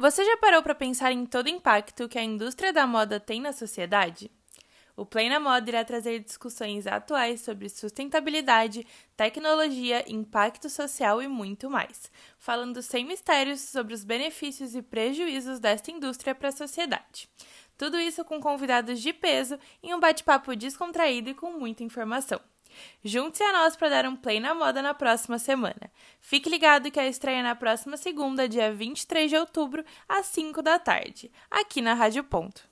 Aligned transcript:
Você 0.00 0.24
já 0.24 0.36
parou 0.36 0.62
para 0.62 0.76
pensar 0.76 1.10
em 1.10 1.26
todo 1.26 1.46
o 1.46 1.48
impacto 1.48 2.08
que 2.08 2.20
a 2.20 2.22
indústria 2.22 2.72
da 2.72 2.86
moda 2.86 3.18
tem 3.18 3.40
na 3.40 3.52
sociedade? 3.52 4.30
O 4.96 5.04
Play 5.04 5.28
na 5.28 5.40
Moda 5.40 5.68
irá 5.68 5.84
trazer 5.84 6.20
discussões 6.20 6.86
atuais 6.86 7.40
sobre 7.40 7.68
sustentabilidade, 7.68 8.86
tecnologia, 9.16 10.04
impacto 10.06 10.70
social 10.70 11.20
e 11.20 11.26
muito 11.26 11.68
mais, 11.68 12.12
falando 12.38 12.80
sem 12.80 13.04
mistérios 13.04 13.60
sobre 13.60 13.92
os 13.92 14.04
benefícios 14.04 14.76
e 14.76 14.82
prejuízos 14.82 15.58
desta 15.58 15.90
indústria 15.90 16.32
para 16.32 16.50
a 16.50 16.52
sociedade. 16.52 17.28
Tudo 17.76 17.98
isso 17.98 18.24
com 18.24 18.40
convidados 18.40 19.00
de 19.02 19.12
peso 19.12 19.58
em 19.82 19.92
um 19.94 19.98
bate-papo 19.98 20.54
descontraído 20.54 21.30
e 21.30 21.34
com 21.34 21.58
muita 21.58 21.82
informação. 21.82 22.40
Junte-se 23.02 23.42
a 23.42 23.52
nós 23.52 23.76
para 23.76 23.88
dar 23.88 24.06
um 24.06 24.14
play 24.14 24.40
na 24.40 24.54
moda 24.54 24.82
na 24.82 24.92
próxima 24.92 25.38
semana. 25.38 25.90
Fique 26.20 26.50
ligado 26.50 26.90
que 26.90 27.00
a 27.00 27.06
estreia 27.06 27.38
é 27.38 27.42
na 27.42 27.54
próxima 27.54 27.96
segunda, 27.96 28.48
dia 28.48 28.72
23 28.72 29.30
de 29.30 29.36
outubro, 29.36 29.84
às 30.08 30.26
5 30.26 30.60
da 30.62 30.78
tarde, 30.78 31.30
aqui 31.50 31.80
na 31.80 31.94
Rádio 31.94 32.22
Ponto. 32.24 32.67